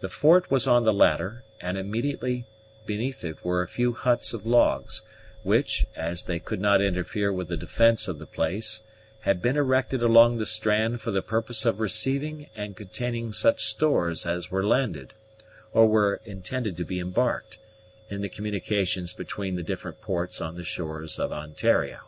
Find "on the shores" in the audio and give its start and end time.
20.42-21.18